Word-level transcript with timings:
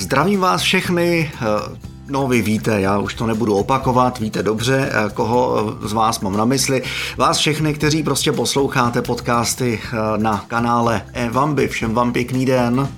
Zdravím 0.00 0.40
vás 0.40 0.62
všechny, 0.62 1.30
eh, 1.34 1.90
No, 2.08 2.28
vy 2.28 2.42
víte, 2.42 2.80
já 2.80 2.98
už 2.98 3.14
to 3.14 3.26
nebudu 3.26 3.54
opakovat, 3.54 4.18
víte 4.18 4.42
dobře, 4.42 4.90
eh, 4.92 5.10
koho 5.14 5.74
z 5.82 5.92
vás 5.92 6.20
mám 6.20 6.36
na 6.36 6.44
mysli. 6.44 6.82
Vás 7.16 7.38
všechny, 7.38 7.74
kteří 7.74 8.02
prostě 8.02 8.32
posloucháte 8.32 9.02
podcasty 9.02 9.80
eh, 9.84 9.96
na 10.16 10.44
kanále 10.48 11.02
e 11.14 11.68
všem 11.68 11.94
vám 11.94 12.12
pěkný 12.12 12.46
den. 12.46 12.88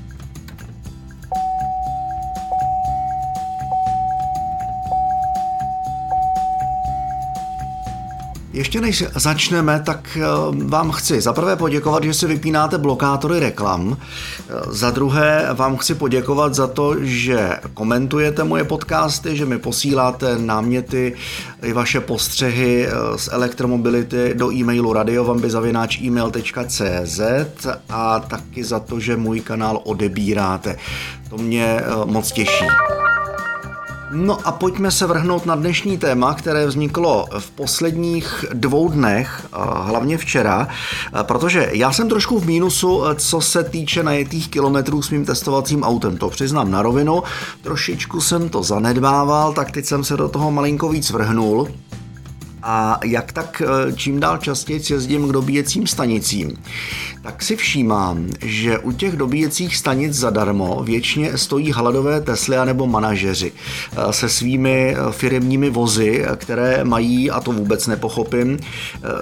Ještě 8.52 8.80
než 8.80 9.04
začneme, 9.14 9.82
tak 9.86 10.18
eh, 10.20 10.22
vám 10.64 10.90
chci 10.90 11.20
za 11.20 11.32
prvé 11.32 11.56
poděkovat, 11.56 12.04
že 12.04 12.14
si 12.14 12.26
vypínáte 12.26 12.78
blokátory 12.78 13.40
reklam. 13.40 13.96
Eh, 13.96 13.98
za 14.66 14.90
druhé 14.90 15.48
vám 15.54 15.76
chci 15.76 15.94
poděkovat 15.94 16.54
za 16.54 16.66
to, 16.66 16.94
že 17.00 17.58
komentujete 17.74 18.44
moje 18.44 18.64
podcasty, 18.64 19.36
že 19.36 19.46
mi 19.46 19.58
posíláte 19.58 20.38
náměty 20.38 21.14
i 21.62 21.72
vaše 21.72 22.00
postřehy 22.00 22.86
eh, 22.86 22.90
z 23.18 23.28
elektromobility 23.32 24.34
do 24.34 24.52
e-mailu 24.52 24.92
radiovambizavináč.email.cz 24.92 27.20
a 27.88 28.20
taky 28.20 28.64
za 28.64 28.80
to, 28.80 29.00
že 29.00 29.16
můj 29.16 29.40
kanál 29.40 29.80
odebíráte. 29.84 30.76
To 31.30 31.38
mě 31.38 31.80
moc 32.04 32.32
těší. 32.32 32.64
No 34.14 34.38
a 34.44 34.52
pojďme 34.52 34.90
se 34.90 35.06
vrhnout 35.06 35.46
na 35.46 35.54
dnešní 35.54 35.98
téma, 35.98 36.34
které 36.34 36.66
vzniklo 36.66 37.26
v 37.38 37.50
posledních 37.50 38.44
dvou 38.52 38.88
dnech, 38.88 39.46
hlavně 39.82 40.18
včera, 40.18 40.68
protože 41.22 41.70
já 41.72 41.92
jsem 41.92 42.08
trošku 42.08 42.38
v 42.38 42.46
mínusu, 42.46 43.02
co 43.16 43.40
se 43.40 43.64
týče 43.64 44.02
najetých 44.02 44.48
kilometrů 44.48 45.02
s 45.02 45.10
mým 45.10 45.24
testovacím 45.24 45.82
autem. 45.82 46.16
To 46.16 46.30
přiznám 46.30 46.70
na 46.70 46.82
rovinu, 46.82 47.22
trošičku 47.62 48.20
jsem 48.20 48.48
to 48.48 48.62
zanedbával, 48.62 49.52
tak 49.52 49.70
teď 49.70 49.84
jsem 49.84 50.04
se 50.04 50.16
do 50.16 50.28
toho 50.28 50.50
malinko 50.50 50.88
víc 50.88 51.10
vrhnul. 51.10 51.68
A 52.62 52.98
jak 53.04 53.32
tak 53.32 53.62
eh, 53.62 53.92
čím 53.92 54.20
dál 54.20 54.38
častěji 54.38 54.82
jezdím 54.90 55.28
k 55.28 55.32
dobíjecím 55.32 55.86
stanicím, 55.86 56.56
tak 57.22 57.42
si 57.42 57.56
všímám, 57.56 58.26
že 58.42 58.78
u 58.78 58.92
těch 58.92 59.16
dobíjecích 59.16 59.76
stanic 59.76 60.14
zadarmo 60.14 60.82
většině 60.84 61.38
stojí 61.38 61.72
hladové 61.72 62.20
Tesly 62.20 62.56
nebo 62.64 62.86
manažeři 62.86 63.52
eh, 63.52 64.12
se 64.12 64.28
svými 64.28 64.96
eh, 64.96 65.12
firmními 65.12 65.70
vozy, 65.70 66.24
které 66.36 66.84
mají, 66.84 67.30
a 67.30 67.40
to 67.40 67.52
vůbec 67.52 67.86
nepochopím, 67.86 68.58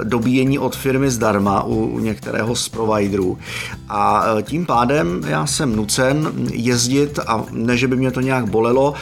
dobíjení 0.02 0.58
od 0.58 0.76
firmy 0.76 1.10
zdarma 1.10 1.62
u 1.62 1.98
některého 1.98 2.56
z 2.56 2.68
providerů. 2.68 3.38
A 3.88 4.24
tím 4.42 4.66
pádem 4.66 5.22
já 5.26 5.46
jsem 5.46 5.76
nucen 5.76 6.32
jezdit, 6.52 7.18
a 7.26 7.44
ne, 7.50 7.76
že 7.76 7.88
by 7.88 7.96
mě 7.96 8.10
to 8.10 8.20
nějak 8.20 8.50
bolelo, 8.50 8.94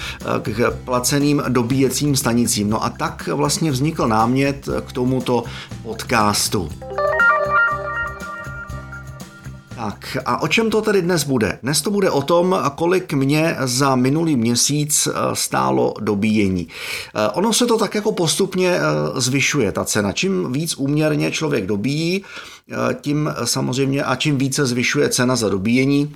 k 0.43 0.71
placeným 0.85 1.43
dobíjecím 1.49 2.17
stanicím. 2.17 2.71
No 2.71 2.85
a 2.85 2.91
tak 2.91 3.29
vlastně 3.29 3.71
vznikl 3.71 4.09
nám 4.09 4.28
námět 4.29 4.69
k 4.87 4.93
tomuto 4.93 5.45
podcastu. 5.83 6.69
Tak 9.77 10.17
a 10.27 10.43
o 10.43 10.49
čem 10.49 10.71
to 10.71 10.83
tedy 10.83 11.03
dnes 11.03 11.25
bude? 11.25 11.59
Dnes 11.63 11.83
to 11.83 11.91
bude 11.91 12.11
o 12.11 12.23
tom, 12.23 12.57
kolik 12.75 13.13
mě 13.13 13.57
za 13.65 13.97
minulý 13.97 14.37
měsíc 14.37 15.09
eh, 15.09 15.13
stálo 15.33 15.95
dobíjení. 16.01 16.69
Eh, 16.69 17.29
ono 17.29 17.53
se 17.53 17.67
to 17.67 17.79
tak 17.79 17.95
jako 17.95 18.13
postupně 18.13 18.71
eh, 18.71 18.81
zvyšuje, 19.21 19.73
ta 19.73 19.85
cena. 19.85 20.13
Čím 20.13 20.53
víc 20.53 20.77
úměrně 20.77 21.31
člověk 21.31 21.67
dobíjí, 21.67 22.25
tím 23.01 23.35
samozřejmě 23.45 24.05
a 24.05 24.17
čím 24.17 24.39
více 24.39 24.67
zvyšuje 24.67 25.09
cena 25.09 25.37
za 25.37 25.49
dobíjení, 25.49 26.13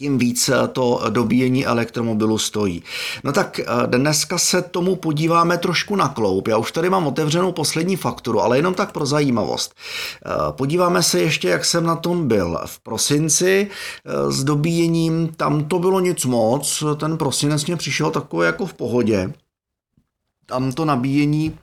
tím 0.00 0.18
víc 0.18 0.50
to 0.72 1.00
dobíjení 1.08 1.66
elektromobilu 1.66 2.38
stojí. 2.38 2.82
No 3.24 3.32
tak 3.32 3.60
eh, 3.60 3.64
dneska 3.86 4.38
se 4.38 4.62
tomu 4.62 4.96
podíváme 4.96 5.58
trošku 5.58 5.96
na 5.96 6.08
kloup. 6.08 6.48
Já 6.48 6.56
už 6.56 6.72
tady 6.72 6.90
mám 6.90 7.06
otevřenou 7.06 7.52
poslední 7.52 7.96
fakturu, 7.96 8.40
ale 8.40 8.58
jenom 8.58 8.74
tak 8.74 8.92
pro 8.92 9.06
zajímavost. 9.06 9.74
Eh, 9.74 10.30
podíváme 10.50 11.02
se 11.02 11.20
ještě, 11.20 11.48
jak 11.48 11.64
jsem 11.64 11.84
na 11.84 11.96
tom 11.96 12.28
byl 12.28 12.58
v 12.66 12.80
prosinci 12.80 13.68
eh, 13.68 14.32
s 14.32 14.44
dobíjením. 14.44 15.28
Tam 15.36 15.64
to 15.64 15.78
bylo 15.78 16.00
nic 16.00 16.24
moc, 16.24 16.84
ten 16.96 17.18
prosinec 17.18 17.66
mě 17.66 17.76
přišel 17.76 18.10
takové 18.10 18.46
jako 18.46 18.66
v 18.66 18.74
pohodě. 18.74 19.32
Tam 20.46 20.72
to 20.72 20.84
nabíjení 20.84 21.58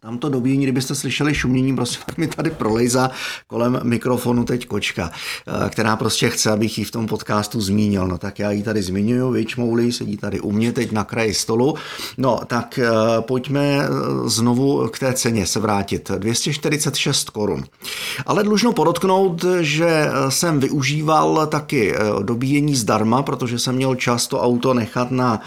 tam 0.00 0.18
to 0.18 0.28
dobíjení, 0.28 0.62
kdybyste 0.62 0.94
slyšeli 0.94 1.34
šumění, 1.34 1.76
tak 2.06 2.18
mi 2.18 2.26
tady 2.26 2.50
prolejza 2.50 3.10
kolem 3.46 3.80
mikrofonu 3.82 4.44
teď 4.44 4.66
kočka, 4.66 5.10
eh, 5.46 5.70
která 5.70 5.96
prostě 5.96 6.30
chce, 6.30 6.50
abych 6.50 6.78
ji 6.78 6.84
v 6.84 6.90
tom 6.90 7.06
podcastu 7.06 7.60
zmínil. 7.60 8.08
No 8.08 8.18
tak 8.18 8.38
já 8.38 8.50
ji 8.50 8.62
tady 8.62 8.82
zmiňuju, 8.82 9.36
Mouli 9.56 9.92
sedí 9.92 10.16
tady 10.16 10.40
u 10.40 10.52
mě 10.52 10.72
teď 10.72 10.92
na 10.92 11.04
kraji 11.04 11.34
stolu. 11.34 11.74
No 12.18 12.40
tak 12.46 12.78
eh, 12.78 12.90
pojďme 13.20 13.60
eh, 13.60 13.88
znovu 14.24 14.88
k 14.88 14.98
té 14.98 15.12
ceně 15.12 15.46
se 15.46 15.60
vrátit. 15.60 16.10
246 16.10 17.30
korun. 17.30 17.64
Ale 18.26 18.44
dlužno 18.44 18.72
podotknout, 18.72 19.44
že 19.60 20.08
jsem 20.28 20.60
využíval 20.60 21.46
taky 21.46 21.94
dobíjení 22.22 22.74
zdarma, 22.74 23.22
protože 23.22 23.58
jsem 23.58 23.74
měl 23.74 23.94
často 23.94 24.40
auto 24.40 24.74
nechat 24.74 25.10
na 25.10 25.40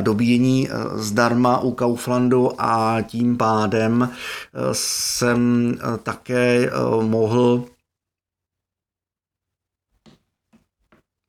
dobíjení 0.00 0.68
zdarma 0.94 1.60
u 1.60 1.72
Kauflandu 1.72 2.50
a 2.58 2.96
tím 3.02 3.36
pádem 3.36 3.79
jsem, 3.80 4.02
eh, 4.02 4.74
jsem 4.74 5.72
eh, 5.74 5.98
také 5.98 6.66
eh, 6.66 6.70
mohl 7.02 7.64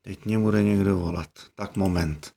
Teď 0.03 0.25
mě 0.25 0.39
bude 0.39 0.63
někdo 0.63 0.99
volat. 0.99 1.29
Tak 1.55 1.75
moment. 1.75 2.33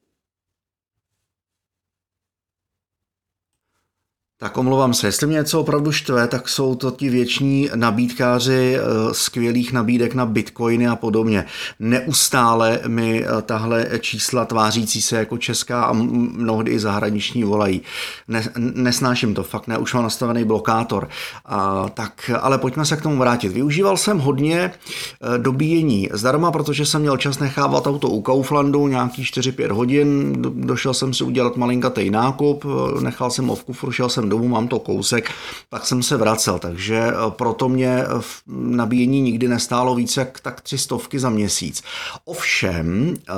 Tak 4.44 4.58
omlouvám 4.58 4.94
se, 4.94 5.06
jestli 5.06 5.26
mě 5.26 5.34
něco 5.36 5.60
opravdu 5.60 5.92
štve, 5.92 6.28
tak 6.28 6.48
jsou 6.48 6.74
to 6.74 6.90
ti 6.90 7.08
věční 7.08 7.70
nabídkáři 7.74 8.76
eh, 8.76 9.14
skvělých 9.14 9.72
nabídek 9.72 10.14
na 10.14 10.26
bitcoiny 10.26 10.88
a 10.88 10.96
podobně. 10.96 11.44
Neustále 11.80 12.80
mi 12.86 13.24
eh, 13.24 13.42
tahle 13.42 13.86
čísla 14.00 14.44
tvářící 14.44 15.02
se 15.02 15.16
jako 15.16 15.38
česká 15.38 15.84
a 15.84 15.92
mnohdy 15.92 16.72
i 16.72 16.78
zahraniční 16.78 17.44
volají. 17.44 17.82
Ne, 18.28 18.44
nesnáším 18.56 19.34
to, 19.34 19.42
fakt 19.42 19.66
ne, 19.66 19.78
už 19.78 19.94
mám 19.94 20.02
nastavený 20.02 20.44
blokátor. 20.44 21.08
A, 21.44 21.88
tak, 21.94 22.30
ale 22.40 22.58
pojďme 22.58 22.84
se 22.84 22.96
k 22.96 23.02
tomu 23.02 23.16
vrátit. 23.16 23.48
Využíval 23.48 23.96
jsem 23.96 24.18
hodně 24.18 24.58
eh, 24.60 25.38
dobíjení 25.38 26.08
zdarma, 26.12 26.52
protože 26.52 26.86
jsem 26.86 27.00
měl 27.00 27.16
čas 27.16 27.38
nechávat 27.38 27.86
auto 27.86 28.08
u 28.08 28.22
Kauflandu 28.22 28.88
nějaký 28.88 29.22
4-5 29.22 29.72
hodin, 29.72 30.36
došel 30.66 30.94
jsem 30.94 31.14
si 31.14 31.24
udělat 31.24 31.56
malinkatý 31.56 32.10
nákup, 32.10 32.64
nechal 33.00 33.30
jsem 33.30 33.46
ho 33.46 33.54
v 33.54 33.64
kufru, 33.64 33.92
šel 33.92 34.08
jsem 34.08 34.33
domů, 34.34 34.48
mám 34.48 34.68
to 34.68 34.78
kousek, 34.78 35.30
pak 35.68 35.86
jsem 35.86 36.02
se 36.02 36.16
vracel, 36.16 36.58
takže 36.58 36.96
eh, 36.96 37.12
proto 37.28 37.68
mě 37.68 38.04
v 38.20 38.42
nabíjení 38.46 39.20
nikdy 39.20 39.48
nestálo 39.48 39.94
více 39.94 40.20
jak 40.20 40.40
tak 40.40 40.60
tři 40.60 40.78
stovky 40.78 41.18
za 41.18 41.30
měsíc. 41.30 41.82
Ovšem, 42.24 43.14
eh, 43.28 43.32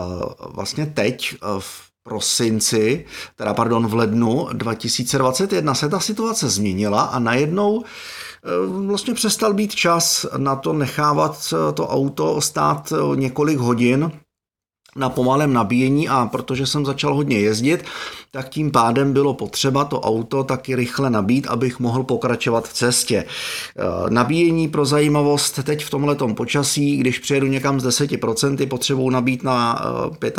vlastně 0.54 0.86
teď 0.86 1.34
eh, 1.34 1.46
v 1.58 1.86
prosinci, 2.02 3.04
teda 3.36 3.54
pardon, 3.54 3.86
v 3.86 3.94
lednu 3.94 4.48
2021 4.52 5.74
se 5.74 5.88
ta 5.88 6.00
situace 6.00 6.48
změnila 6.48 7.02
a 7.02 7.18
najednou 7.18 7.84
vlastně 8.86 9.14
přestal 9.14 9.54
být 9.54 9.74
čas 9.74 10.26
na 10.36 10.56
to 10.56 10.72
nechávat 10.72 11.54
to 11.74 11.88
auto 11.88 12.40
stát 12.40 12.92
několik 13.14 13.58
hodin 13.58 14.12
na 14.96 15.08
pomalém 15.08 15.52
nabíjení 15.52 16.08
a 16.08 16.26
protože 16.26 16.66
jsem 16.66 16.86
začal 16.86 17.14
hodně 17.14 17.40
jezdit, 17.40 17.84
tak 18.30 18.48
tím 18.48 18.70
pádem 18.70 19.12
bylo 19.12 19.34
potřeba 19.34 19.84
to 19.84 20.00
auto 20.00 20.44
taky 20.44 20.76
rychle 20.76 21.10
nabít, 21.10 21.46
abych 21.46 21.80
mohl 21.80 22.02
pokračovat 22.02 22.68
v 22.68 22.72
cestě. 22.72 23.24
Eh, 23.24 23.82
nabíjení 24.10 24.68
pro 24.68 24.86
zajímavost 24.86 25.62
teď 25.62 25.84
v 25.84 25.90
tomhletom 25.90 26.34
počasí, 26.34 26.96
když 26.96 27.18
přijedu 27.18 27.46
někam 27.46 27.80
z 27.80 27.84
10% 27.84 28.66
potřebou 28.66 29.10
nabít 29.10 29.42
na 29.42 29.82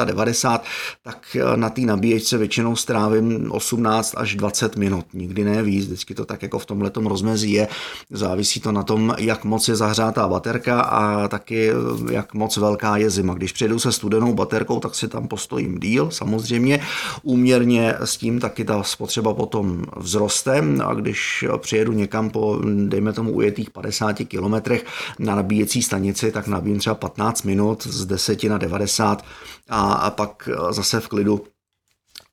95, 0.05 0.61
eh, 0.61 0.67
tak 1.03 1.37
eh, 1.39 1.57
na 1.57 1.69
té 1.69 1.81
nabíječce 1.81 2.37
většinou 2.37 2.75
strávím 2.75 3.51
18 3.51 4.13
až 4.17 4.35
20 4.35 4.75
minut, 4.75 5.05
nikdy 5.13 5.43
ne 5.43 5.63
víc, 5.63 5.85
vždycky 5.85 6.13
to 6.13 6.25
tak 6.25 6.41
jako 6.41 6.59
v 6.59 6.65
tomhletom 6.65 7.07
rozmezí 7.07 7.51
je, 7.51 7.67
závisí 8.09 8.59
to 8.59 8.71
na 8.71 8.83
tom, 8.83 9.15
jak 9.17 9.43
moc 9.43 9.67
je 9.67 9.75
zahřátá 9.75 10.27
baterka 10.27 10.81
a 10.81 11.27
taky 11.27 11.71
jak 12.11 12.33
moc 12.33 12.57
velká 12.57 12.97
je 12.97 13.09
zima. 13.09 13.33
Když 13.33 13.51
přijedu 13.51 13.79
se 13.79 13.91
studenou 13.91 14.33
baterkou, 14.33 14.46
tak 14.79 14.95
si 14.95 15.07
tam 15.07 15.27
postojím 15.27 15.79
díl, 15.79 16.11
samozřejmě, 16.11 16.79
úměrně 17.23 17.95
s 17.99 18.17
tím 18.17 18.39
taky 18.39 18.65
ta 18.65 18.83
spotřeba 18.83 19.33
potom 19.33 19.85
vzroste. 20.01 20.63
A 20.83 20.93
když 20.93 21.45
přijedu 21.57 21.91
někam 21.93 22.29
po, 22.29 22.59
dejme 22.85 23.13
tomu, 23.13 23.31
ujetých 23.31 23.69
50 23.69 24.13
kilometrech 24.13 24.85
na 25.19 25.35
nabíjecí 25.35 25.83
stanici, 25.83 26.31
tak 26.31 26.47
nabíjím 26.47 26.79
třeba 26.79 26.95
15 26.95 27.43
minut 27.43 27.87
z 27.87 28.05
10 28.05 28.43
na 28.43 28.57
90 28.57 29.25
a, 29.69 29.93
a 29.93 30.09
pak 30.09 30.49
zase 30.71 30.99
v 30.99 31.07
klidu 31.07 31.43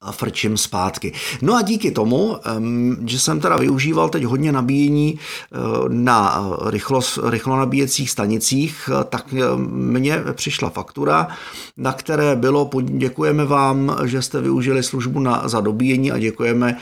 a 0.05 0.13
frčím 0.13 0.57
zpátky. 0.57 1.13
No 1.43 1.55
a 1.55 1.63
díky 1.63 1.91
tomu, 1.91 2.37
že 3.07 3.19
jsem 3.19 3.41
teda 3.41 3.57
využíval 3.57 4.09
teď 4.09 4.25
hodně 4.25 4.53
nabíjení 4.53 5.19
eh, 5.19 5.59
na 5.89 6.47
rychlo, 6.67 7.01
rychlo 7.25 7.57
nabíjecích 7.57 8.11
stanicích, 8.11 8.91
eh, 8.93 9.05
tak 9.05 9.35
eh, 9.35 9.43
mně 9.67 10.23
přišla 10.33 10.71
faktura, 10.71 11.29
na 11.77 11.93
které 11.93 12.37
bylo, 12.37 12.71
děkujeme 12.83 13.45
vám, 13.45 13.97
že 14.05 14.23
jste 14.23 14.41
využili 14.41 14.83
službu 14.83 15.21
na, 15.21 15.49
za 15.49 15.61
dobíjení 15.61 16.13
a 16.13 16.19
děkujeme 16.19 16.77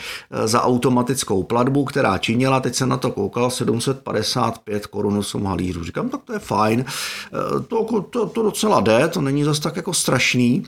za 0.45 0.63
automatickou 0.63 1.43
platbu, 1.43 1.85
která 1.85 2.19
činila, 2.19 2.61
teď 2.61 2.75
jsem 2.75 2.89
na 2.89 2.97
to 2.97 3.11
koukal, 3.11 3.51
755 3.51 4.87
korun 4.87 5.23
jsem 5.23 5.45
halířů. 5.45 5.85
Říkám, 5.85 6.09
tak 6.09 6.21
to 6.25 6.33
je 6.33 6.39
fajn, 6.39 6.85
to, 7.69 8.03
to, 8.11 8.27
to 8.27 8.43
docela 8.43 8.81
jde, 8.81 9.09
to 9.09 9.21
není 9.21 9.45
zase 9.45 9.61
tak 9.61 9.77
jako 9.77 9.95
strašný. 9.95 10.63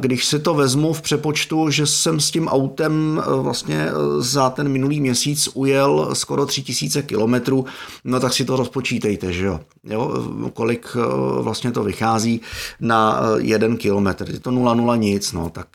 Když 0.00 0.24
si 0.24 0.38
to 0.38 0.54
vezmu 0.54 0.92
v 0.92 1.02
přepočtu, 1.02 1.70
že 1.74 1.86
jsem 1.86 2.20
s 2.20 2.30
tím 2.30 2.48
autem 2.48 3.22
eh, 3.22 3.42
vlastně 3.42 3.88
eh, 3.88 3.92
za 4.18 4.50
ten 4.50 4.68
minulý 4.68 5.00
měsíc 5.00 5.48
ujel 5.54 6.10
skoro 6.12 6.46
3000 6.46 7.02
kilometrů, 7.02 7.64
no 8.04 8.20
tak 8.20 8.32
si 8.32 8.44
to 8.44 8.56
rozpočítejte, 8.56 9.32
že 9.32 9.46
jo, 9.46 9.60
jo 9.84 10.24
kolik 10.52 10.96
eh, 10.96 11.42
vlastně 11.42 11.72
to 11.72 11.84
vychází 11.84 12.40
na 12.80 13.20
jeden 13.38 13.76
kilometr. 13.76 14.30
Je 14.30 14.40
to 14.40 14.50
0,0 14.50 14.98
nic, 14.98 15.32
no 15.32 15.50
tak 15.50 15.66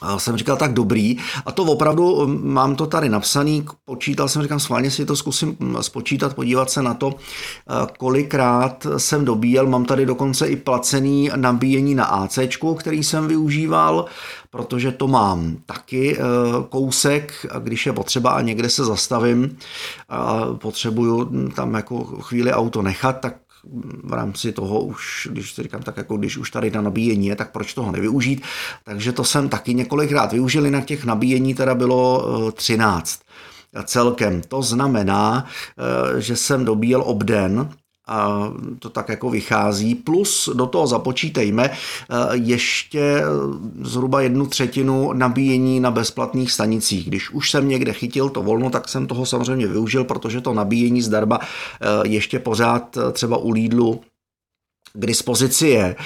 a 0.00 0.18
jsem 0.18 0.36
říkal, 0.36 0.56
tak 0.56 0.72
dobrý. 0.72 1.16
A 1.46 1.52
to 1.52 1.62
opravdu, 1.62 2.26
mám 2.26 2.76
to 2.76 2.86
tady 2.86 3.08
napsaný, 3.08 3.66
počítal 3.84 4.28
jsem, 4.28 4.42
říkám, 4.42 4.60
schválně 4.60 4.90
si 4.90 5.06
to 5.06 5.16
zkusím 5.16 5.56
hm, 5.60 5.76
spočítat, 5.80 6.34
podívat 6.34 6.70
se 6.70 6.82
na 6.82 6.94
to, 6.94 7.14
kolikrát 7.98 8.86
jsem 8.96 9.24
dobíjel. 9.24 9.66
Mám 9.66 9.84
tady 9.84 10.06
dokonce 10.06 10.48
i 10.48 10.56
placený 10.56 11.30
nabíjení 11.36 11.94
na 11.94 12.04
AC, 12.04 12.38
který 12.76 13.04
jsem 13.04 13.28
využíval 13.28 14.06
protože 14.50 14.92
to 14.92 15.08
mám 15.08 15.56
taky 15.66 16.18
eh, 16.18 16.22
kousek, 16.68 17.46
když 17.58 17.86
je 17.86 17.92
potřeba 17.92 18.30
a 18.30 18.40
někde 18.40 18.70
se 18.70 18.84
zastavím 18.84 19.58
a 20.08 20.44
potřebuju 20.54 21.30
tam 21.48 21.74
jako 21.74 22.04
chvíli 22.04 22.52
auto 22.52 22.82
nechat, 22.82 23.20
tak 23.20 23.34
v 24.04 24.12
rámci 24.12 24.52
toho 24.52 24.80
už, 24.80 25.28
když 25.32 25.52
si 25.52 25.62
říkám, 25.62 25.82
tak 25.82 25.96
jako 25.96 26.16
když 26.16 26.36
už 26.36 26.50
tady 26.50 26.70
na 26.70 26.80
nabíjení 26.80 27.26
je, 27.26 27.36
tak 27.36 27.52
proč 27.52 27.74
toho 27.74 27.92
nevyužít. 27.92 28.42
Takže 28.84 29.12
to 29.12 29.24
jsem 29.24 29.48
taky 29.48 29.74
několikrát 29.74 30.32
využil, 30.32 30.64
jinak 30.64 30.84
těch 30.84 31.04
nabíjení 31.04 31.54
teda 31.54 31.74
bylo 31.74 32.52
13 32.52 33.20
eh, 33.74 33.82
celkem. 33.84 34.42
To 34.42 34.62
znamená, 34.62 35.46
eh, 35.46 36.20
že 36.20 36.36
jsem 36.36 36.64
dobíjel 36.64 37.02
obden 37.06 37.70
a 38.08 38.52
to 38.78 38.90
tak 38.90 39.08
jako 39.08 39.30
vychází. 39.30 39.94
Plus 39.94 40.48
do 40.54 40.66
toho 40.66 40.86
započítejme 40.86 41.70
eh, 41.70 42.16
ještě 42.32 43.22
zhruba 43.82 44.20
jednu 44.20 44.46
třetinu 44.46 45.12
nabíjení 45.12 45.80
na 45.80 45.90
bezplatných 45.90 46.52
stanicích. 46.52 47.08
Když 47.08 47.30
už 47.30 47.50
jsem 47.50 47.68
někde 47.68 47.92
chytil 47.92 48.28
to 48.28 48.42
volno, 48.42 48.70
tak 48.70 48.88
jsem 48.88 49.06
toho 49.06 49.26
samozřejmě 49.26 49.66
využil, 49.66 50.04
protože 50.04 50.40
to 50.40 50.54
nabíjení 50.54 51.02
zdarma 51.02 51.38
eh, 51.40 51.86
ještě 52.08 52.38
pořád 52.38 52.96
eh, 52.96 53.12
třeba 53.12 53.36
u 53.36 53.50
Lidlu 53.50 54.00
k 54.92 55.06
dispozici 55.06 55.68
je. 55.68 55.96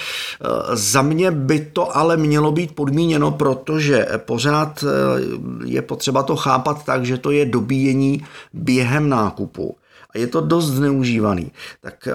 Za 0.72 1.02
mě 1.02 1.30
by 1.30 1.70
to 1.72 1.96
ale 1.96 2.16
mělo 2.16 2.52
být 2.52 2.74
podmíněno, 2.74 3.30
protože 3.30 4.06
pořád 4.16 4.84
je 5.64 5.82
potřeba 5.82 6.22
to 6.22 6.36
chápat 6.36 6.84
tak, 6.84 7.06
že 7.06 7.18
to 7.18 7.30
je 7.30 7.46
dobíjení 7.46 8.24
během 8.52 9.08
nákupu 9.08 9.76
a 10.14 10.18
je 10.18 10.26
to 10.26 10.40
dost 10.40 10.66
zneužívaný. 10.66 11.52
Tak 11.80 12.08
eh, 12.08 12.14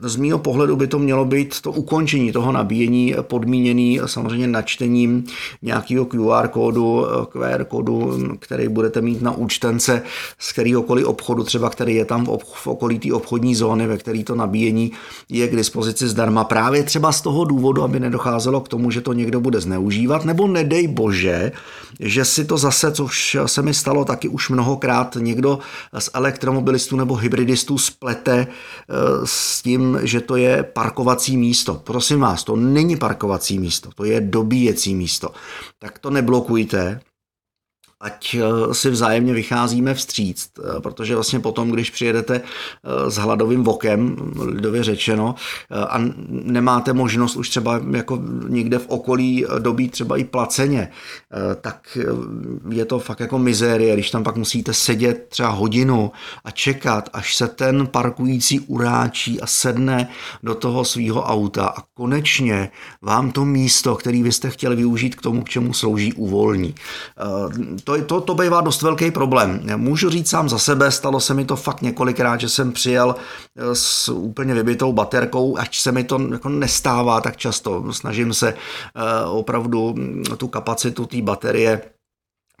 z 0.00 0.16
mého 0.16 0.38
pohledu 0.38 0.76
by 0.76 0.86
to 0.86 0.98
mělo 0.98 1.24
být 1.24 1.60
to 1.60 1.72
ukončení 1.72 2.32
toho 2.32 2.52
nabíjení 2.52 3.14
podmíněný 3.22 4.00
samozřejmě 4.06 4.46
načtením 4.46 5.24
nějakého 5.62 6.04
QR 6.04 6.48
kódu, 6.48 7.06
eh, 7.06 7.26
QR 7.26 7.64
kódu, 7.64 8.18
který 8.38 8.68
budete 8.68 9.00
mít 9.00 9.22
na 9.22 9.32
účtence 9.32 10.02
z 10.38 10.52
kterýhokoliv 10.52 11.06
obchodu, 11.06 11.44
třeba 11.44 11.70
který 11.70 11.94
je 11.94 12.04
tam 12.04 12.26
v 12.54 12.66
okolí 12.66 12.98
té 12.98 13.12
obchodní 13.12 13.54
zóny, 13.54 13.86
ve 13.86 13.98
který 13.98 14.24
to 14.24 14.34
nabíjení 14.34 14.92
je 15.28 15.48
k 15.48 15.56
dispozici 15.56 16.08
zdarma. 16.08 16.44
Právě 16.44 16.82
třeba 16.82 17.12
z 17.12 17.20
toho 17.20 17.44
důvodu, 17.44 17.82
aby 17.82 18.00
nedocházelo 18.00 18.60
k 18.60 18.68
tomu, 18.68 18.90
že 18.90 19.00
to 19.00 19.12
někdo 19.12 19.40
bude 19.40 19.60
zneužívat, 19.60 20.24
nebo 20.24 20.48
nedej 20.48 20.88
bože, 20.88 21.52
že 22.00 22.24
si 22.24 22.44
to 22.44 22.58
zase, 22.58 22.92
což 22.92 23.36
se 23.46 23.62
mi 23.62 23.74
stalo 23.74 24.04
taky 24.04 24.28
už 24.28 24.50
mnohokrát, 24.50 25.16
někdo 25.20 25.58
z 25.98 26.10
elektromobilistů 26.14 26.96
nebo 27.00 27.14
hybridistů 27.14 27.78
splete 27.78 28.46
eh, 28.46 28.94
s 29.24 29.62
tím, 29.62 29.98
že 30.02 30.20
to 30.20 30.36
je 30.36 30.62
parkovací 30.62 31.36
místo. 31.36 31.74
Prosím 31.74 32.20
vás, 32.20 32.44
to 32.44 32.56
není 32.56 32.96
parkovací 32.96 33.58
místo, 33.58 33.90
to 33.94 34.04
je 34.04 34.20
dobíjecí 34.20 34.94
místo. 34.94 35.30
Tak 35.78 35.98
to 35.98 36.10
neblokujte, 36.10 37.00
ať 38.00 38.34
eh, 38.34 38.74
si 38.74 38.90
vzájemně 38.90 39.34
vycházíme 39.34 39.94
vstříc, 39.94 40.50
eh, 40.58 40.80
protože 40.80 41.14
vlastně 41.14 41.40
potom, 41.40 41.70
když 41.70 41.90
přijedete 41.90 42.40
eh, 42.40 43.10
s 43.10 43.16
hladovým 43.16 43.64
vokem, 43.64 44.16
lidově 44.40 44.84
řečeno, 44.84 45.34
a 45.70 45.98
nemáte 46.28 46.92
možnost 46.92 47.36
už 47.36 47.48
třeba 47.48 47.80
jako 47.90 48.18
někde 48.48 48.78
v 48.78 48.86
okolí 48.88 49.46
dobít 49.58 49.92
třeba 49.92 50.16
i 50.16 50.24
placeně, 50.24 50.88
tak 51.60 51.98
je 52.70 52.84
to 52.84 52.98
fakt 52.98 53.20
jako 53.20 53.38
mizérie, 53.38 53.94
když 53.94 54.10
tam 54.10 54.24
pak 54.24 54.36
musíte 54.36 54.74
sedět 54.74 55.26
třeba 55.28 55.48
hodinu 55.48 56.12
a 56.44 56.50
čekat, 56.50 57.10
až 57.12 57.36
se 57.36 57.48
ten 57.48 57.86
parkující 57.86 58.60
uráčí 58.60 59.40
a 59.40 59.46
sedne 59.46 60.08
do 60.42 60.54
toho 60.54 60.84
svého 60.84 61.22
auta 61.22 61.66
a 61.66 61.82
konečně 61.94 62.70
vám 63.02 63.32
to 63.32 63.44
místo, 63.44 63.96
který 63.96 64.22
vy 64.22 64.32
jste 64.32 64.50
chtěli 64.50 64.76
využít 64.76 65.14
k 65.14 65.22
tomu, 65.22 65.42
k 65.42 65.48
čemu 65.48 65.72
slouží, 65.72 66.12
uvolní. 66.12 66.74
To, 67.84 67.89
to, 68.06 68.20
to 68.20 68.34
bývá 68.34 68.60
dost 68.60 68.82
velký 68.82 69.10
problém. 69.10 69.60
Můžu 69.76 70.10
říct 70.10 70.30
sám 70.30 70.48
za 70.48 70.58
sebe, 70.58 70.90
stalo 70.90 71.20
se 71.20 71.34
mi 71.34 71.44
to 71.44 71.56
fakt 71.56 71.82
několikrát, 71.82 72.40
že 72.40 72.48
jsem 72.48 72.72
přijel 72.72 73.14
eh, 73.56 73.74
s 73.74 74.08
úplně 74.08 74.54
vybitou 74.54 74.92
baterkou, 74.92 75.58
ač 75.58 75.80
se 75.80 75.92
mi 75.92 76.04
to 76.04 76.20
jako 76.32 76.48
nestává 76.48 77.20
tak 77.20 77.36
často. 77.36 77.92
Snažím 77.92 78.34
se 78.34 78.48
eh, 78.48 79.24
opravdu 79.26 79.94
mm, 79.94 80.24
tu 80.36 80.48
kapacitu 80.48 81.06
té 81.06 81.22
baterie 81.22 81.82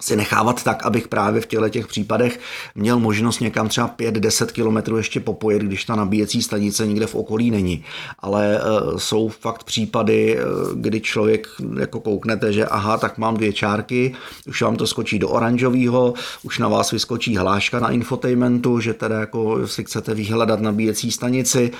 si 0.00 0.16
nechávat 0.16 0.62
tak, 0.62 0.86
abych 0.86 1.08
právě 1.08 1.40
v 1.40 1.46
těchto 1.46 1.68
těch 1.68 1.86
případech 1.86 2.40
měl 2.74 2.98
možnost 2.98 3.40
někam 3.40 3.68
třeba 3.68 3.94
5-10 3.98 4.46
kilometrů 4.46 4.96
ještě 4.96 5.20
popojet, 5.20 5.62
když 5.62 5.84
ta 5.84 5.96
nabíjecí 5.96 6.42
stanice 6.42 6.86
nikde 6.86 7.06
v 7.06 7.14
okolí 7.14 7.50
není. 7.50 7.84
Ale 8.18 8.56
e, 8.56 8.60
jsou 8.96 9.28
fakt 9.28 9.64
případy, 9.64 10.38
e, 10.38 10.42
kdy 10.74 11.00
člověk 11.00 11.48
jako 11.78 12.00
kouknete, 12.00 12.52
že 12.52 12.66
aha, 12.66 12.98
tak 12.98 13.18
mám 13.18 13.36
dvě 13.36 13.52
čárky, 13.52 14.14
už 14.48 14.62
vám 14.62 14.76
to 14.76 14.86
skočí 14.86 15.18
do 15.18 15.28
oranžového, 15.28 16.14
už 16.42 16.58
na 16.58 16.68
vás 16.68 16.90
vyskočí 16.90 17.36
hláška 17.36 17.80
na 17.80 17.90
infotainmentu, 17.90 18.80
že 18.80 18.94
teda 18.94 19.20
jako 19.20 19.66
si 19.66 19.84
chcete 19.84 20.14
vyhledat 20.14 20.60
nabíjecí 20.60 21.10
stanici 21.10 21.70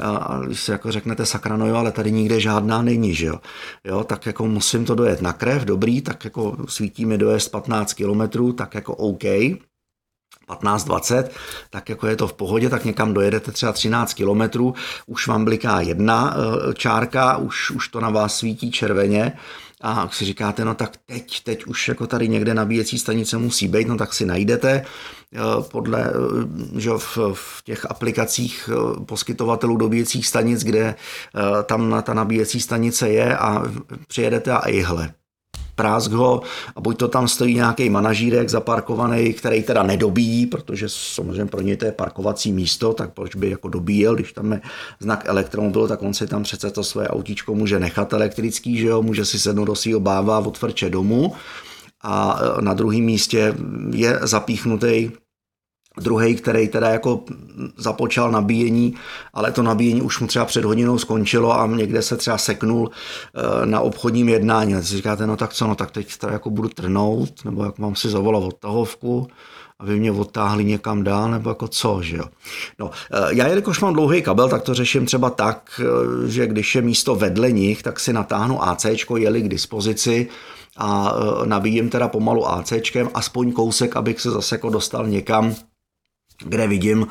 a, 0.00 0.16
a 0.16 0.40
když 0.40 0.60
si 0.60 0.70
jako 0.70 0.92
řeknete 0.92 1.26
sakra, 1.26 1.56
no 1.56 1.66
jo, 1.66 1.74
ale 1.76 1.92
tady 1.92 2.12
nikde 2.12 2.40
žádná 2.40 2.82
není, 2.82 3.14
že 3.14 3.26
jo. 3.26 3.38
jo 3.84 4.04
tak 4.04 4.26
jako 4.26 4.46
musím 4.46 4.84
to 4.84 4.94
dojet 4.94 5.22
na 5.22 5.32
krev, 5.32 5.64
dobrý, 5.64 6.00
tak 6.00 6.24
jako 6.24 6.56
svítí 6.68 7.06
mi 7.06 7.18
dojezd 7.18 7.50
15 7.68 7.92
kilometrů, 7.92 8.52
tak 8.52 8.74
jako 8.74 8.94
OK, 8.94 9.24
15-20, 10.48 11.24
tak 11.70 11.88
jako 11.88 12.06
je 12.06 12.16
to 12.16 12.28
v 12.28 12.32
pohodě, 12.32 12.68
tak 12.68 12.84
někam 12.84 13.14
dojedete 13.14 13.52
třeba 13.52 13.72
13 13.72 14.14
kilometrů, 14.14 14.74
už 15.06 15.26
vám 15.26 15.44
bliká 15.44 15.80
jedna 15.80 16.36
eh, 16.36 16.74
čárka, 16.74 17.36
už, 17.36 17.70
už 17.70 17.88
to 17.88 18.00
na 18.00 18.10
vás 18.10 18.36
svítí 18.36 18.70
červeně. 18.70 19.32
A 19.80 20.08
si 20.08 20.24
říkáte, 20.24 20.64
no 20.64 20.74
tak 20.74 20.96
teď, 21.06 21.44
teď 21.44 21.64
už 21.64 21.88
jako 21.88 22.06
tady 22.06 22.28
někde 22.28 22.54
nabíjecí 22.54 22.98
stanice 22.98 23.38
musí 23.38 23.68
být, 23.68 23.88
no 23.88 23.96
tak 23.96 24.14
si 24.14 24.26
najdete. 24.26 24.84
Eh, 25.34 25.38
podle, 25.70 26.10
eh, 26.10 26.80
že 26.80 26.90
v, 26.90 27.18
v 27.32 27.62
těch 27.64 27.90
aplikacích 27.90 28.70
poskytovatelů 29.06 29.76
dobíjecích 29.76 30.26
stanic, 30.26 30.64
kde 30.64 30.94
tam 31.64 32.02
ta 32.02 32.14
nabíjecí 32.14 32.60
stanice 32.60 33.08
je 33.08 33.36
a 33.36 33.62
přijedete 34.08 34.52
a 34.52 34.68
ejhle, 34.68 35.12
prásk 35.78 36.10
ho 36.10 36.42
a 36.76 36.80
buď 36.80 36.98
to 36.98 37.08
tam 37.08 37.28
stojí 37.28 37.54
nějaký 37.54 37.90
manažírek 37.90 38.48
zaparkovaný, 38.48 39.32
který 39.32 39.62
teda 39.62 39.82
nedobíjí, 39.82 40.46
protože 40.46 40.86
samozřejmě 40.88 41.46
pro 41.46 41.60
něj 41.60 41.76
to 41.76 41.84
je 41.84 41.92
parkovací 41.92 42.52
místo, 42.52 42.92
tak 42.92 43.14
proč 43.14 43.34
by 43.34 43.50
jako 43.50 43.68
dobíjel, 43.68 44.14
když 44.14 44.32
tam 44.32 44.52
je 44.52 44.60
znak 45.00 45.22
elektromobil, 45.26 45.88
tak 45.88 46.02
on 46.02 46.14
si 46.14 46.26
tam 46.26 46.42
přece 46.42 46.70
to 46.70 46.84
své 46.84 47.08
autíčko 47.08 47.54
může 47.54 47.78
nechat 47.78 48.12
elektrický, 48.12 48.78
že 48.78 48.86
jo, 48.86 49.02
může 49.02 49.24
si 49.24 49.38
sednout 49.38 49.64
do 49.64 49.74
svého 49.74 50.00
báva 50.00 50.38
otvrče 50.38 50.90
domů. 50.90 51.32
A 52.02 52.40
na 52.60 52.74
druhém 52.74 53.00
místě 53.00 53.54
je 53.90 54.18
zapíchnutý 54.22 55.10
Druhý, 56.00 56.34
který 56.34 56.68
teda 56.68 56.88
jako 56.88 57.24
započal 57.76 58.30
nabíjení, 58.30 58.94
ale 59.34 59.52
to 59.52 59.62
nabíjení 59.62 60.02
už 60.02 60.20
mu 60.20 60.26
třeba 60.26 60.44
před 60.44 60.64
hodinou 60.64 60.98
skončilo 60.98 61.60
a 61.60 61.66
někde 61.66 62.02
se 62.02 62.16
třeba 62.16 62.38
seknul 62.38 62.90
eh, 62.90 63.66
na 63.66 63.80
obchodním 63.80 64.28
jednání. 64.28 64.82
Si 64.82 64.96
říkáte, 64.96 65.26
no 65.26 65.36
tak 65.36 65.52
co, 65.52 65.66
no 65.66 65.74
tak 65.74 65.90
teď 65.90 66.16
teda 66.16 66.32
jako 66.32 66.50
budu 66.50 66.68
trnout, 66.68 67.44
nebo 67.44 67.64
jak 67.64 67.78
mám 67.78 67.94
si 67.94 68.08
zavolat 68.08 68.42
odtahovku, 68.42 69.28
aby 69.78 70.00
mě 70.00 70.12
odtáhli 70.12 70.64
někam 70.64 71.04
dál, 71.04 71.30
nebo 71.30 71.50
jako 71.50 71.68
co, 71.68 71.98
že 72.02 72.16
jo. 72.16 72.24
No, 72.78 72.90
eh, 73.12 73.16
já 73.30 73.48
jelikož 73.48 73.80
mám 73.80 73.94
dlouhý 73.94 74.22
kabel, 74.22 74.48
tak 74.48 74.62
to 74.62 74.74
řeším 74.74 75.06
třeba 75.06 75.30
tak, 75.30 75.80
eh, 75.80 76.28
že 76.30 76.46
když 76.46 76.74
je 76.74 76.82
místo 76.82 77.14
vedle 77.14 77.52
nich, 77.52 77.82
tak 77.82 78.00
si 78.00 78.12
natáhnu 78.12 78.64
AC, 78.64 78.86
jeli 79.16 79.42
k 79.42 79.48
dispozici 79.48 80.28
a 80.78 81.14
nabíjím 81.44 81.90
teda 81.90 82.08
pomalu 82.08 82.48
ACčkem, 82.48 83.10
aspoň 83.14 83.52
kousek, 83.52 83.96
abych 83.96 84.20
se 84.20 84.30
zase 84.30 84.54
jako 84.54 84.70
dostal 84.70 85.06
někam, 85.06 85.54
kde 86.44 86.66
vidím, 86.66 87.06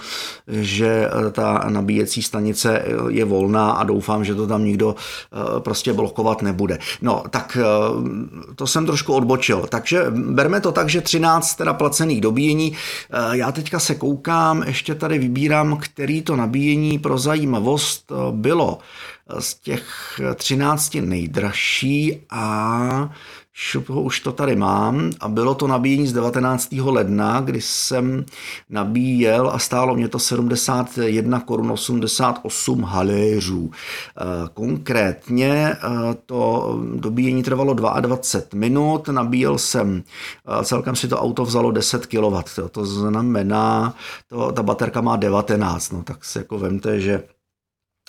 že 0.47 1.09
eh, 1.09 1.31
ta 1.31 1.65
nabíjecí 1.69 2.23
stanice 2.23 2.79
eh, 2.79 2.85
je 3.07 3.25
volná 3.25 3.71
a 3.71 3.83
doufám, 3.83 4.25
že 4.25 4.35
to 4.35 4.47
tam 4.47 4.65
nikdo 4.65 4.95
eh, 4.95 5.59
prostě 5.59 5.93
blokovat 5.93 6.41
nebude. 6.41 6.79
No, 7.01 7.23
tak 7.29 7.57
to 8.55 8.67
jsem 8.67 8.85
trošku 8.85 9.13
odbočil. 9.13 9.67
Takže 9.69 10.05
berme 10.09 10.61
to 10.61 10.71
tak, 10.71 10.89
že 10.89 11.01
13 11.01 11.55
teda 11.55 11.73
placených 11.73 12.21
dobíjení. 12.21 12.73
Já 13.31 13.51
teďka 13.51 13.79
se 13.79 13.95
koukám, 13.95 14.63
ještě 14.63 14.95
tady 14.95 15.19
vybírám, 15.19 15.77
který 15.77 16.21
to 16.21 16.35
nabíjení 16.35 16.99
pro 16.99 17.17
zajímavost 17.17 18.11
bylo 18.31 18.79
z 19.39 19.53
těch 19.53 19.85
13 20.35 20.95
nejdražší 20.95 22.21
a 22.29 23.09
Šup, 23.59 23.89
už 23.89 24.19
to 24.19 24.31
tady 24.31 24.55
mám 24.55 25.11
a 25.19 25.27
bylo 25.27 25.55
to 25.55 25.67
nabíjení 25.67 26.07
z 26.07 26.13
19. 26.13 26.71
ledna, 26.71 27.41
kdy 27.41 27.61
jsem 27.61 28.25
nabíjel 28.69 29.49
a 29.49 29.59
stálo 29.59 29.95
mě 29.95 30.07
to 30.07 30.19
71 30.19 31.39
korun 31.39 31.71
88 31.71 32.83
haléřů. 32.83 33.71
Eh, 33.71 34.23
konkrétně 34.53 35.51
eh, 35.51 35.77
to 36.25 36.75
dobíjení 36.95 37.43
trvalo 37.43 37.73
22 37.73 38.59
minut, 38.59 39.07
nabíjel 39.07 39.57
jsem, 39.57 40.03
eh, 40.61 40.65
celkem 40.65 40.95
si 40.95 41.07
to 41.07 41.19
auto 41.19 41.45
vzalo 41.45 41.71
10 41.71 42.05
kW, 42.05 42.41
to 42.71 42.85
znamená, 42.85 43.95
to, 44.27 44.51
ta 44.51 44.63
baterka 44.63 45.01
má 45.01 45.15
19, 45.15 45.91
no 45.91 46.03
tak 46.03 46.25
si 46.25 46.37
jako 46.37 46.59
vemte, 46.59 46.99
že 46.99 47.23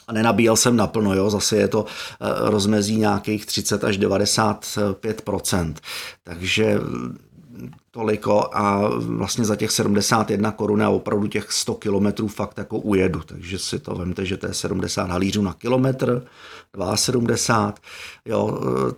a 0.08 0.12
nenabíjel 0.12 0.56
jsem 0.56 0.76
naplno, 0.76 1.14
jo, 1.14 1.30
zase 1.30 1.56
je 1.56 1.68
to 1.68 1.84
eh, 1.86 2.26
rozmezí 2.50 2.96
nějakých 2.96 3.46
30 3.46 3.84
až 3.84 3.98
95% 3.98 5.74
takže 6.24 6.78
mm, 6.78 7.18
toliko 7.90 8.50
a 8.52 8.88
vlastně 8.98 9.44
za 9.44 9.56
těch 9.56 9.70
71 9.70 10.50
korun 10.50 10.82
a 10.82 10.88
opravdu 10.88 11.26
těch 11.26 11.52
100 11.52 11.74
kilometrů 11.74 12.28
fakt 12.28 12.58
jako 12.58 12.78
ujedu, 12.78 13.20
takže 13.26 13.58
si 13.58 13.78
to 13.78 13.94
vemte, 13.94 14.26
že 14.26 14.36
to 14.36 14.46
je 14.46 14.54
70 14.54 15.10
halířů 15.10 15.42
na 15.42 15.54
kilometr, 15.54 16.22
72, 16.94 17.74
jo, 18.24 18.60
eh, 18.60 18.94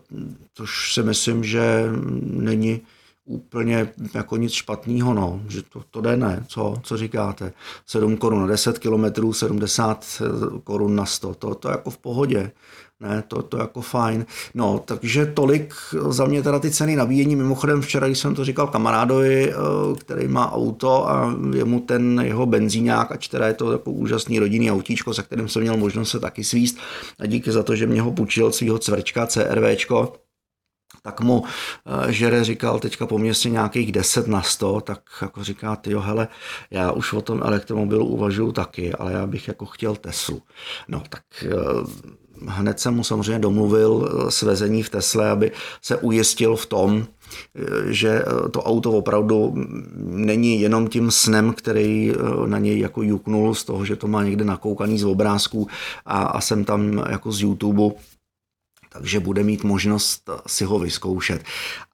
což 0.54 0.94
si 0.94 1.02
myslím, 1.02 1.44
že 1.44 1.88
není 2.22 2.80
úplně 3.24 3.92
jako 4.14 4.36
nic 4.36 4.52
špatného, 4.52 5.14
no, 5.14 5.40
že 5.48 5.62
to, 5.62 5.82
to 5.90 6.00
jde 6.00 6.16
ne, 6.16 6.44
co, 6.48 6.74
co 6.82 6.96
říkáte, 6.96 7.52
7 7.86 8.16
korun 8.16 8.40
na 8.40 8.46
10 8.46 8.78
kilometrů, 8.78 9.32
70 9.32 10.22
korun 10.64 10.96
na 10.96 11.06
100, 11.06 11.34
to, 11.34 11.54
to 11.54 11.68
jako 11.68 11.90
v 11.90 11.98
pohodě, 11.98 12.52
ne, 13.00 13.22
to, 13.28 13.42
to 13.42 13.58
jako 13.58 13.80
fajn. 13.80 14.26
No, 14.54 14.82
takže 14.84 15.26
tolik 15.26 15.74
za 16.08 16.24
mě 16.24 16.42
teda 16.42 16.58
ty 16.58 16.70
ceny 16.70 16.96
nabíjení. 16.96 17.36
Mimochodem 17.36 17.82
včera, 17.82 18.06
když 18.06 18.18
jsem 18.18 18.34
to 18.34 18.44
říkal 18.44 18.66
kamarádovi, 18.66 19.52
eh, 19.52 19.54
který 19.98 20.28
má 20.28 20.52
auto 20.52 21.10
a 21.10 21.34
je 21.54 21.64
mu 21.64 21.80
ten 21.80 22.20
jeho 22.24 22.46
benzíňák, 22.46 23.12
ač 23.12 23.28
teda 23.28 23.46
je 23.46 23.54
to 23.54 23.72
jako 23.72 23.90
úžasný 23.90 24.38
rodinný 24.38 24.72
autíčko, 24.72 25.14
se 25.14 25.22
kterým 25.22 25.48
jsem 25.48 25.62
měl 25.62 25.76
možnost 25.76 26.10
se 26.10 26.20
taky 26.20 26.44
svíst. 26.44 26.78
A 27.18 27.26
díky 27.26 27.52
za 27.52 27.62
to, 27.62 27.76
že 27.76 27.86
mě 27.86 28.02
ho 28.02 28.12
půjčil 28.12 28.52
svého 28.52 28.78
cvrčka 28.78 29.26
CRVčko, 29.26 30.12
tak 31.02 31.20
mu 31.20 31.44
eh, 31.44 32.12
Žere 32.12 32.44
říkal 32.44 32.78
teďka 32.78 33.06
po 33.06 33.18
městě 33.18 33.50
nějakých 33.50 33.92
10 33.92 34.26
na 34.26 34.42
100, 34.42 34.80
tak 34.80 35.00
jako 35.22 35.44
říká, 35.44 35.76
ty 35.76 35.94
hele, 35.94 36.28
já 36.70 36.92
už 36.92 37.12
o 37.12 37.22
tom 37.22 37.40
elektromobilu 37.42 38.06
uvažuju 38.06 38.52
taky, 38.52 38.92
ale 38.92 39.12
já 39.12 39.26
bych 39.26 39.48
jako 39.48 39.66
chtěl 39.66 39.96
Teslu. 39.96 40.42
No 40.88 41.02
tak 41.08 41.22
eh, 41.44 41.48
hned 42.46 42.80
jsem 42.80 42.94
mu 42.94 43.04
samozřejmě 43.04 43.38
domluvil 43.38 44.08
eh, 44.08 44.30
svezení 44.30 44.82
v 44.82 44.90
Tesle, 44.90 45.30
aby 45.30 45.52
se 45.82 45.96
ujistil 45.96 46.56
v 46.56 46.66
tom, 46.66 47.06
že 47.88 48.22
to 48.50 48.62
auto 48.62 48.92
opravdu 48.92 49.54
není 50.04 50.60
jenom 50.60 50.88
tím 50.88 51.10
snem, 51.10 51.52
který 51.52 52.12
na 52.46 52.58
něj 52.58 52.78
jako 52.78 53.02
juknul 53.02 53.54
z 53.54 53.64
toho, 53.64 53.84
že 53.84 53.96
to 53.96 54.06
má 54.06 54.24
někde 54.24 54.44
nakoukaný 54.44 54.98
z 54.98 55.04
obrázků 55.04 55.68
a, 56.06 56.22
a 56.22 56.40
jsem 56.40 56.64
tam 56.64 57.04
jako 57.10 57.32
z 57.32 57.42
YouTube 57.42 57.94
takže 58.92 59.20
bude 59.20 59.42
mít 59.42 59.64
možnost 59.64 60.30
si 60.46 60.64
ho 60.64 60.78
vyzkoušet. 60.78 61.42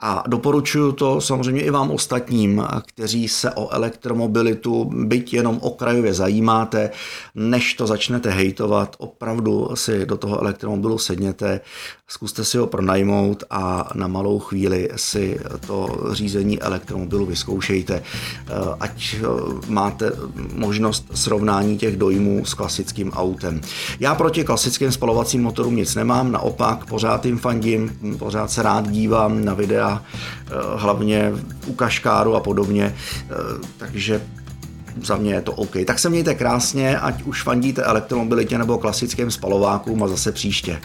A 0.01 0.25
doporučuji 0.27 0.93
to 0.93 1.21
samozřejmě 1.21 1.63
i 1.63 1.71
vám 1.71 1.91
ostatním, 1.91 2.65
kteří 2.87 3.29
se 3.29 3.51
o 3.51 3.71
elektromobilitu 3.71 4.85
byť 4.85 5.35
jenom 5.35 5.59
okrajově 5.63 6.15
zajímáte, 6.15 6.91
než 7.35 7.75
to 7.75 7.87
začnete 7.87 8.31
hejtovat, 8.31 8.97
opravdu 8.99 9.69
si 9.75 10.07
do 10.07 10.17
toho 10.17 10.41
elektromobilu 10.41 10.99
sedněte, 10.99 11.61
zkuste 12.09 12.45
si 12.45 12.59
ho 12.59 12.67
pronajmout 12.67 13.45
a 13.51 13.91
na 13.95 14.07
malou 14.07 14.39
chvíli 14.39 14.89
si 14.97 15.41
to 15.67 15.89
řízení 16.13 16.63
elektromobilu 16.63 17.27
vyzkoušejte, 17.27 18.03
ať 18.81 19.17
máte 19.69 20.13
možnost 20.55 21.07
srovnání 21.15 21.79
těch 21.79 21.97
dojmů 21.97 22.45
s 22.45 22.55
klasickým 22.55 23.13
autem. 23.13 23.61
Já 24.01 24.15
proti 24.15 24.45
klasickým 24.45 24.93
spalovacím 24.93 25.43
motorům 25.43 25.77
nic 25.77 25.95
nemám, 25.95 26.33
naopak 26.33 26.86
pořád 26.89 27.27
jim 27.27 27.39
fandím, 27.39 28.17
pořád 28.19 28.51
se 28.51 28.63
rád 28.63 28.89
dívám 28.91 29.45
na 29.45 29.55
videa, 29.55 30.03
eh, 30.03 30.51
hlavně 30.77 31.33
u 31.67 31.75
Kaškáru 31.75 32.35
a 32.35 32.41
podobně, 32.41 32.95
eh, 32.95 33.35
takže 33.77 34.23
za 35.03 35.17
mě 35.17 35.35
je 35.35 35.43
to 35.43 35.53
OK. 35.53 35.77
Tak 35.85 35.99
se 35.99 36.09
mějte 36.09 36.35
krásně, 36.35 36.99
ať 36.99 37.23
už 37.23 37.43
fandíte 37.43 37.83
elektromobilitě 37.83 38.59
nebo 38.59 38.79
klasickým 38.79 39.31
spalovákům 39.31 40.03
a 40.03 40.09
zase 40.09 40.33
příště. 40.33 40.81